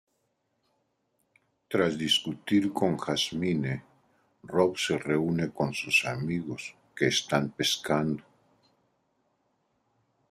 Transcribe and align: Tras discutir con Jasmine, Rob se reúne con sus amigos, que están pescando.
Tras 1.71 1.95
discutir 1.95 2.73
con 2.73 2.97
Jasmine, 2.97 3.83
Rob 4.41 4.75
se 4.75 4.97
reúne 4.97 5.51
con 5.51 5.75
sus 5.75 6.05
amigos, 6.05 6.75
que 6.95 7.05
están 7.05 7.51
pescando. 7.51 8.23